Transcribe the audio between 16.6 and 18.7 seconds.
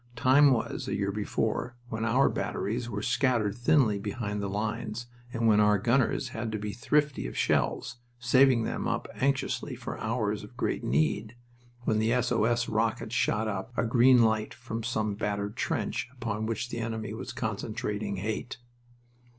the enemy was concentrating "hate."